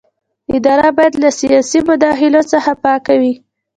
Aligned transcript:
اداره 0.57 0.89
باید 0.97 1.13
له 1.21 1.29
سیاسي 1.39 1.79
مداخلو 1.89 2.41
څخه 2.51 2.71
پاکه 2.83 3.13
وي. 3.21 3.33